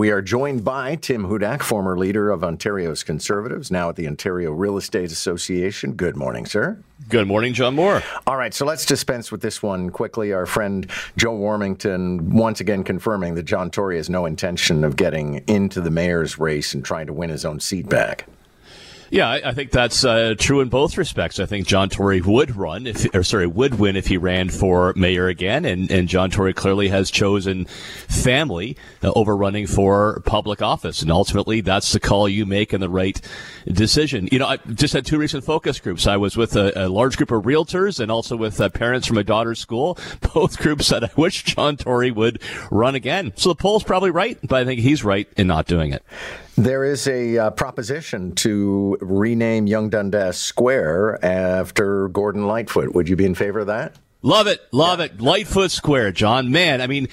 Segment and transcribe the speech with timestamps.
[0.00, 4.50] We are joined by Tim Hudak, former leader of Ontario's Conservatives, now at the Ontario
[4.50, 5.92] Real Estate Association.
[5.92, 6.82] Good morning, sir.
[7.10, 8.02] Good morning, John Moore.
[8.26, 10.32] All right, so let's dispense with this one quickly.
[10.32, 15.44] Our friend Joe Warmington once again confirming that John Tory has no intention of getting
[15.46, 18.26] into the mayor's race and trying to win his own seat back.
[19.10, 21.40] Yeah, I, I think that's uh, true in both respects.
[21.40, 24.92] I think John Tory would run, if, or sorry, would win if he ran for
[24.94, 30.62] mayor again, and, and John Tory clearly has chosen family uh, over running for public
[30.62, 33.20] office, and ultimately that's the call you make and the right
[33.66, 34.28] decision.
[34.30, 36.06] You know, I just had two recent focus groups.
[36.06, 39.16] I was with a, a large group of realtors and also with uh, parents from
[39.16, 39.98] my daughter's school.
[40.34, 42.40] Both groups said, "I wish John Tory would
[42.70, 45.92] run again." So the poll's probably right, but I think he's right in not doing
[45.92, 46.04] it.
[46.60, 52.94] There is a uh, proposition to rename Yonge Dundas Square after Gordon Lightfoot.
[52.94, 53.94] Would you be in favor of that?
[54.20, 54.60] Love it.
[54.70, 55.06] Love yeah.
[55.06, 55.22] it.
[55.22, 56.50] Lightfoot Square, John.
[56.50, 57.08] Man, I mean,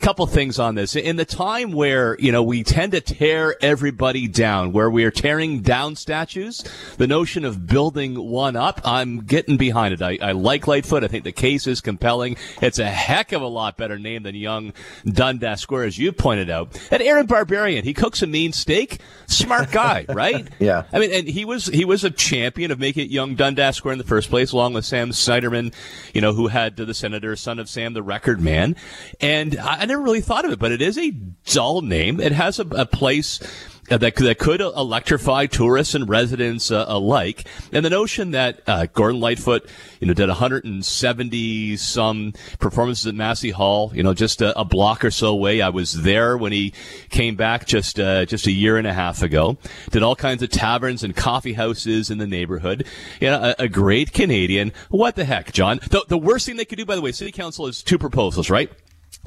[0.00, 0.94] couple things on this.
[0.94, 5.10] In the time where, you know, we tend to tear everybody down, where we are
[5.10, 6.64] tearing down statues,
[6.98, 10.02] the notion of building one up, I'm getting behind it.
[10.02, 11.02] I, I like Lightfoot.
[11.02, 12.36] I think the case is compelling.
[12.62, 14.72] It's a heck of a lot better name than Yonge
[15.04, 16.80] Dundas Square, as you pointed out.
[16.92, 19.00] And Aaron Barberian, he cooks a mean steak.
[19.26, 20.48] Smart guy, right?
[20.60, 20.84] yeah.
[20.92, 23.92] I mean, and he was, he was a champion of making it Yonge Dundas Square
[23.92, 25.74] in the first place, along with Sam Sniderman,
[26.14, 28.76] you know, who had the senator, son of Sam, the record man.
[29.20, 32.20] And I, never really thought of it, but it is a dull name.
[32.20, 33.40] It has a, a place
[33.88, 37.46] that, that could electrify tourists and residents uh, alike.
[37.72, 39.68] And the notion that uh, Gordon Lightfoot,
[40.00, 45.04] you know, did 170 some performances at Massey Hall, you know, just a, a, block
[45.04, 45.62] or so away.
[45.62, 46.74] I was there when he
[47.08, 49.56] came back just uh, just a year and a half ago.
[49.90, 52.86] Did all kinds of taverns and coffee houses in the neighborhood.
[53.20, 54.72] You know, a, a great Canadian.
[54.90, 55.80] What the heck, John?
[55.90, 58.50] The, the worst thing they could do, by the way, City Council has two proposals,
[58.50, 58.70] right?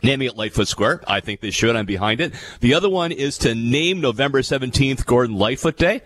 [0.04, 1.04] Naming it Lightfoot Square.
[1.08, 1.76] I think they should.
[1.76, 2.34] I'm behind it.
[2.60, 6.02] The other one is to name November 17th Gordon Lightfoot Day.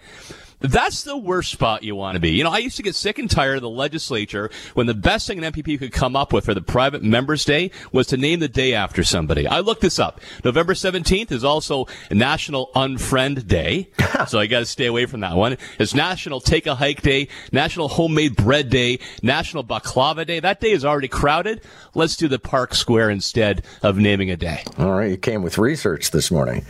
[0.67, 2.31] That's the worst spot you want to be.
[2.31, 5.27] You know, I used to get sick and tired of the legislature when the best
[5.27, 8.39] thing an MPP could come up with for the private members' day was to name
[8.39, 9.47] the day after somebody.
[9.47, 10.21] I looked this up.
[10.43, 13.89] November 17th is also National Unfriend Day.
[14.27, 15.57] so I got to stay away from that one.
[15.77, 20.39] It's National Take a Hike Day, National Homemade Bread Day, National Baklava Day.
[20.39, 21.61] That day is already crowded.
[21.93, 24.63] Let's do the Park Square instead of naming a day.
[24.77, 25.11] All right.
[25.11, 26.65] You came with research this morning.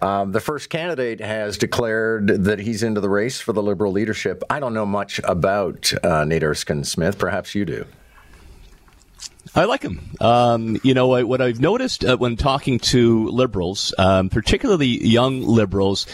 [0.00, 4.42] Um, the first candidate has declared that he's into the race for the Liberal leadership.
[4.50, 7.18] I don't know much about uh, Nate Erskine Smith.
[7.18, 7.86] Perhaps you do.
[9.54, 10.00] I like him.
[10.20, 16.06] Um, you know, what I've noticed uh, when talking to liberals, um, particularly young liberals,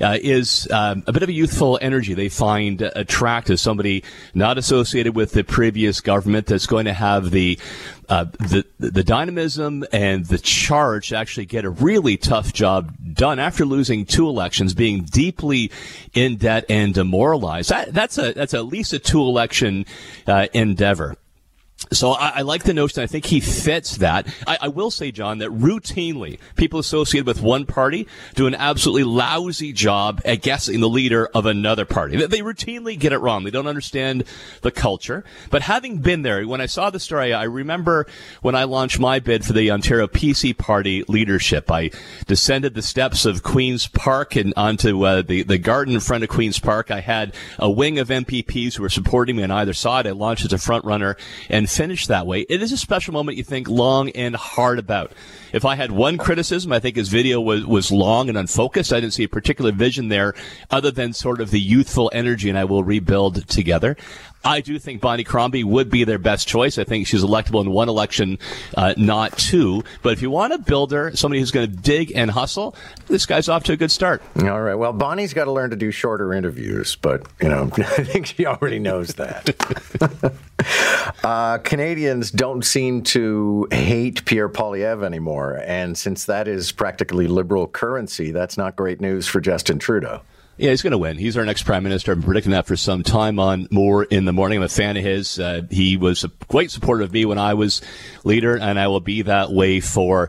[0.00, 3.58] uh, is um, a bit of a youthful energy they find attractive.
[3.60, 4.04] Somebody
[4.34, 7.58] not associated with the previous government that's going to have the
[8.08, 13.38] uh, the the dynamism and the charge to actually get a really tough job done
[13.38, 15.70] after losing two elections, being deeply
[16.12, 17.70] in debt and demoralized.
[17.70, 19.86] That, that's a that's at least a two election
[20.26, 21.16] uh, endeavor.
[21.92, 23.02] So I, I, like the notion.
[23.02, 24.26] I think he fits that.
[24.46, 29.04] I, I, will say, John, that routinely people associated with one party do an absolutely
[29.04, 32.16] lousy job at guessing the leader of another party.
[32.26, 33.44] They, routinely get it wrong.
[33.44, 34.24] They don't understand
[34.62, 35.24] the culture.
[35.50, 38.06] But having been there, when I saw the story, I remember
[38.40, 41.70] when I launched my bid for the Ontario PC Party leadership.
[41.70, 41.90] I
[42.26, 46.30] descended the steps of Queens Park and onto uh, the the garden in front of
[46.30, 46.90] Queens Park.
[46.90, 50.06] I had a wing of MPPs who were supporting me on either side.
[50.06, 51.16] I launched as a front runner
[51.48, 52.40] and finish that way.
[52.42, 55.12] It is a special moment you think long and hard about.
[55.52, 58.92] If I had one criticism, I think his video was, was long and unfocused.
[58.92, 60.34] I didn't see a particular vision there
[60.70, 63.96] other than sort of the youthful energy and I will rebuild together.
[64.44, 66.78] I do think Bonnie Crombie would be their best choice.
[66.78, 68.38] I think she's electable in one election,
[68.76, 69.84] uh, not two.
[70.02, 72.74] But if you want a builder, somebody who's going to dig and hustle,
[73.06, 74.22] this guy's off to a good start.
[74.40, 74.74] All right.
[74.74, 78.46] Well, Bonnie's got to learn to do shorter interviews, but you know, I think she
[78.46, 80.34] already knows that.
[81.24, 87.68] uh, Canadians don't seem to hate Pierre Poilievre anymore, and since that is practically liberal
[87.68, 90.22] currency, that's not great news for Justin Trudeau.
[90.58, 91.16] Yeah, he's going to win.
[91.16, 92.12] He's our next prime minister.
[92.12, 94.58] I've been predicting that for some time on Moore in the morning.
[94.58, 95.38] I'm a fan of his.
[95.38, 97.80] Uh, he was quite supportive of me when I was
[98.22, 100.28] leader, and I will be that way for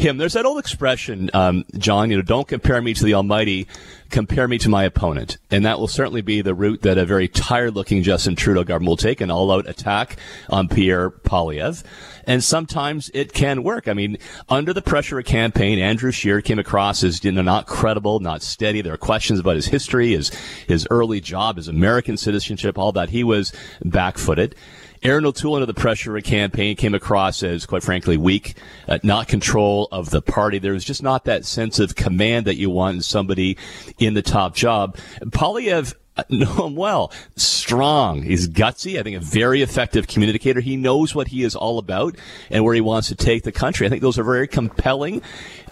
[0.00, 0.16] him.
[0.16, 3.68] There's that old expression, um, John, you know, don't compare me to the Almighty,
[4.10, 5.38] compare me to my opponent.
[5.50, 8.88] And that will certainly be the route that a very tired looking Justin Trudeau government
[8.88, 10.16] will take, an all out attack
[10.48, 11.84] on Pierre Poilievre.
[12.26, 13.88] And sometimes it can work.
[13.88, 14.18] I mean,
[14.48, 18.20] under the pressure of a campaign, Andrew Scheer came across as you know, not credible,
[18.20, 18.82] not steady.
[18.82, 20.30] There are questions about his history, his,
[20.66, 23.10] his early job, his American citizenship, all that.
[23.10, 23.52] He was
[23.84, 24.54] back footed.
[25.02, 28.56] Erin O'Toole under the pressure of a campaign came across as, quite frankly, weak,
[28.86, 30.58] uh, not control of the party.
[30.58, 33.56] There was just not that sense of command that you want in somebody
[33.98, 34.96] in the top job.
[35.22, 35.94] Poilievre
[36.28, 37.12] know him well.
[37.36, 38.22] Strong.
[38.22, 38.98] He's gutsy.
[38.98, 40.60] I think a very effective communicator.
[40.60, 42.16] He knows what he is all about
[42.50, 43.86] and where he wants to take the country.
[43.86, 45.22] I think those are very compelling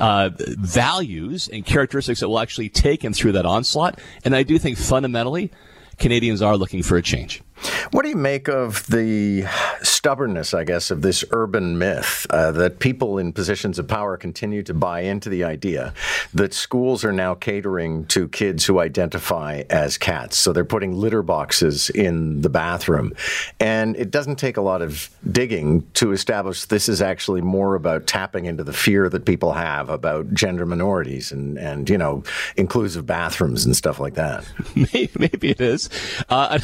[0.01, 3.99] uh, values and characteristics that will actually take him through that onslaught.
[4.25, 5.51] And I do think fundamentally,
[5.99, 7.43] Canadians are looking for a change.
[7.90, 9.44] What do you make of the
[9.82, 14.62] stubbornness, I guess, of this urban myth uh, that people in positions of power continue
[14.64, 15.94] to buy into the idea
[16.34, 20.37] that schools are now catering to kids who identify as cats?
[20.37, 23.12] So they're putting litter boxes in the bathroom.
[23.58, 28.06] And it doesn't take a lot of digging to establish this is actually more about
[28.06, 32.22] tapping into the fear that people have about gender minorities and, and you know,
[32.56, 34.44] inclusive bathrooms and stuff like that.
[34.75, 35.88] Maybe it is.
[36.28, 36.58] Uh,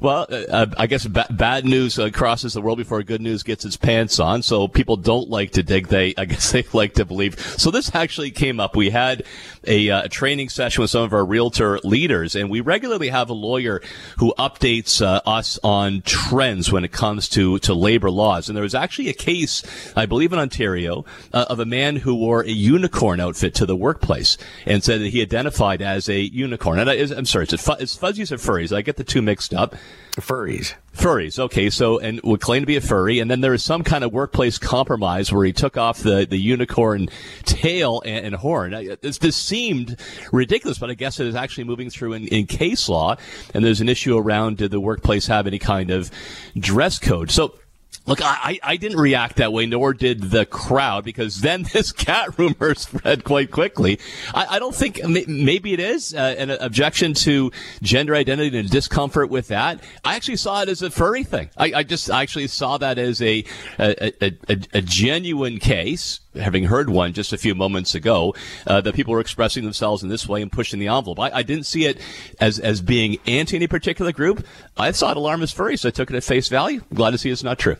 [0.00, 3.64] well, uh, I guess ba- bad news uh, crosses the world before good news gets
[3.64, 4.42] its pants on.
[4.42, 5.88] So people don't like to dig.
[5.88, 7.38] They, I guess, they like to believe.
[7.58, 8.76] So this actually came up.
[8.76, 9.24] We had
[9.66, 13.30] a, uh, a training session with some of our realtor leaders, and we regularly have
[13.30, 13.80] a lawyer
[14.18, 18.48] who updates uh, us on trends when it comes to to labor laws.
[18.48, 19.62] And there was actually a case,
[19.96, 23.76] I believe, in Ontario, uh, of a man who wore a unicorn outfit to the
[23.76, 24.36] workplace
[24.66, 26.78] and said that he identified as a unicorn.
[26.78, 28.76] And I, am sorry, it's, it's fuzzies or furries.
[28.76, 29.74] I get the two mixed up.
[30.20, 30.74] Furries.
[30.94, 31.38] Furries.
[31.38, 31.70] Okay.
[31.70, 33.20] So, and would claim to be a furry.
[33.20, 36.38] And then there was some kind of workplace compromise where he took off the, the
[36.38, 37.08] unicorn
[37.44, 38.74] tail and, and horn.
[38.74, 39.98] Uh, this, this seemed
[40.32, 43.16] ridiculous, but I guess it is actually moving through in, in case law.
[43.54, 46.10] And there's an issue around did the workplace have any kind of
[46.58, 47.30] dress code?
[47.30, 47.54] So,
[48.08, 52.38] Look, I, I didn't react that way, nor did the crowd, because then this cat
[52.38, 54.00] rumor spread quite quickly.
[54.34, 57.52] I, I don't think maybe it is uh, an objection to
[57.82, 59.84] gender identity and discomfort with that.
[60.04, 61.50] I actually saw it as a furry thing.
[61.58, 63.44] I, I just actually saw that as a
[63.78, 68.34] a, a, a, a genuine case having heard one just a few moments ago,
[68.66, 71.20] uh, that people were expressing themselves in this way and pushing the envelope.
[71.20, 72.00] I, I, didn't see it
[72.40, 74.46] as as being anti any particular group.
[74.76, 76.82] I saw it alarmist furry, so I took it at face value.
[76.94, 77.76] Glad to see it's not true.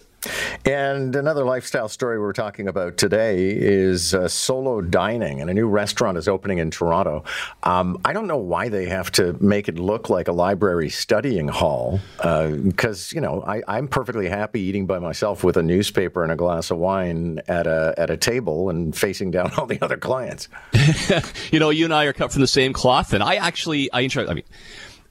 [0.64, 5.68] And another lifestyle story we're talking about today is uh, solo dining, and a new
[5.68, 7.24] restaurant is opening in Toronto.
[7.62, 11.48] Um, I don't know why they have to make it look like a library studying
[11.48, 16.22] hall, because uh, you know I, am perfectly happy eating by myself with a newspaper
[16.22, 19.82] and a glass of wine at a at a table and facing down all the
[19.82, 20.48] other clients.
[21.50, 24.00] you know, you and I are cut from the same cloth, and I actually I
[24.00, 24.26] enjoy.
[24.26, 24.44] I mean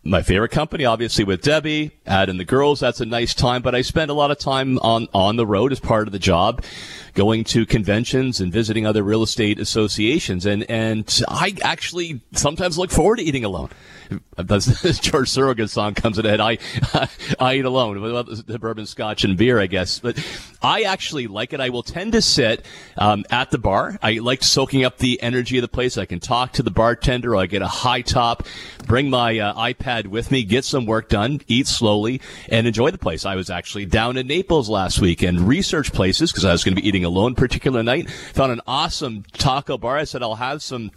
[0.08, 2.80] my favorite company, obviously with Debbie, Ad and the girls.
[2.80, 5.72] That's a nice time, but I spend a lot of time on, on the road
[5.72, 6.64] as part of the job,
[7.18, 10.46] going to conventions and visiting other real estate associations.
[10.46, 13.70] And, and I actually sometimes look forward to eating alone.
[14.38, 16.40] That's George Thorogood song comes ahead.
[16.40, 16.60] I,
[17.40, 18.00] I eat alone.
[18.46, 20.00] The bourbon, scotch, and beer, I guess.
[20.00, 20.24] But
[20.62, 21.60] I actually like it.
[21.60, 22.66] I will tend to sit
[22.98, 23.98] um, at the bar.
[24.02, 25.98] I like soaking up the energy of the place.
[25.98, 27.36] I can talk to the bartender.
[27.36, 28.46] I get a high top,
[28.86, 32.98] bring my uh, iPad with me, get some work done, eat slowly, and enjoy the
[32.98, 33.26] place.
[33.26, 36.76] I was actually down in Naples last week and research places because I was going
[36.76, 38.10] to be eating alone particular night.
[38.10, 39.98] Found an awesome taco bar.
[39.98, 40.92] I said I'll have some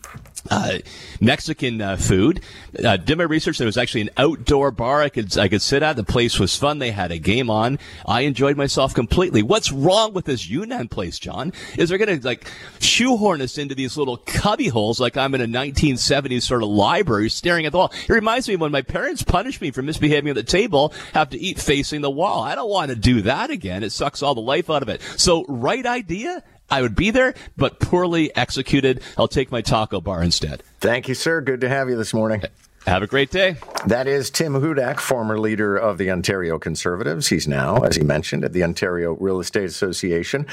[0.48, 0.78] uh,
[1.20, 2.40] Mexican uh, food.
[2.82, 3.58] Uh, did my research.
[3.58, 5.96] There was actually an outdoor bar I could I could sit at.
[5.96, 6.78] The place was fun.
[6.78, 7.78] They had a game on.
[8.06, 9.42] I enjoyed myself completely.
[9.42, 11.52] What's wrong with this Yunnan place, John?
[11.76, 12.50] Is they're gonna like
[12.80, 17.28] shoehorn us into these little cubby holes like I'm in a 1970s sort of library
[17.28, 17.92] staring at the wall.
[18.08, 21.38] It reminds me when my parents punished me for misbehaving at the table, have to
[21.38, 22.42] eat facing the wall.
[22.42, 23.82] I don't want to do that again.
[23.82, 25.02] It sucks all the life out of it.
[25.16, 29.02] So right idea I would be there, but poorly executed.
[29.18, 30.62] I'll take my taco bar instead.
[30.80, 31.40] Thank you, sir.
[31.40, 32.42] Good to have you this morning.
[32.86, 33.56] Have a great day.
[33.86, 37.28] That is Tim Hudak, former leader of the Ontario Conservatives.
[37.28, 40.46] He's now, as he mentioned, at the Ontario Real Estate Association.